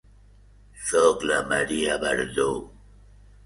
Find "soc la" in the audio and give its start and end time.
0.87-1.39